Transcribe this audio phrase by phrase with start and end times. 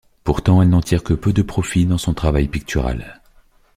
[0.23, 3.21] Pourtant elle n’en tire que peu de profit dans son travail pictural.